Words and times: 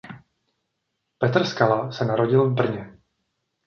Petr 1.19 1.45
Skala 1.47 1.91
se 1.91 2.05
narodil 2.05 2.49
v 2.49 2.53
Brně. 2.53 2.97